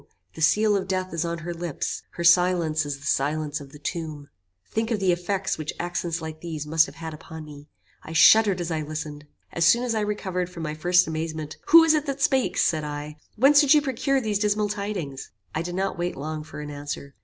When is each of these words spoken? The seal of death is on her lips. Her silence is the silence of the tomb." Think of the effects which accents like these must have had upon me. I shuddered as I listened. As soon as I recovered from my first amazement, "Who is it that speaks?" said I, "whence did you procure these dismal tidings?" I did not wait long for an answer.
The 0.33 0.41
seal 0.41 0.75
of 0.75 0.87
death 0.87 1.13
is 1.13 1.23
on 1.23 1.37
her 1.45 1.53
lips. 1.53 2.01
Her 2.13 2.23
silence 2.23 2.87
is 2.87 2.97
the 2.97 3.05
silence 3.05 3.61
of 3.61 3.71
the 3.71 3.77
tomb." 3.77 4.29
Think 4.71 4.89
of 4.89 4.99
the 4.99 5.11
effects 5.11 5.59
which 5.59 5.73
accents 5.79 6.23
like 6.23 6.41
these 6.41 6.65
must 6.65 6.87
have 6.87 6.95
had 6.95 7.13
upon 7.13 7.45
me. 7.45 7.67
I 8.01 8.11
shuddered 8.13 8.59
as 8.59 8.71
I 8.71 8.81
listened. 8.81 9.27
As 9.53 9.63
soon 9.63 9.83
as 9.83 9.93
I 9.93 10.01
recovered 10.01 10.49
from 10.49 10.63
my 10.63 10.73
first 10.73 11.05
amazement, 11.05 11.57
"Who 11.67 11.83
is 11.83 11.93
it 11.93 12.07
that 12.07 12.19
speaks?" 12.19 12.63
said 12.63 12.83
I, 12.83 13.17
"whence 13.35 13.61
did 13.61 13.75
you 13.75 13.81
procure 13.83 14.19
these 14.19 14.39
dismal 14.39 14.69
tidings?" 14.69 15.29
I 15.53 15.61
did 15.61 15.75
not 15.75 15.99
wait 15.99 16.15
long 16.15 16.43
for 16.43 16.61
an 16.61 16.71
answer. 16.71 17.13